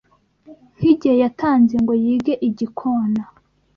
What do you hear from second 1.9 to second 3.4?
yige igikona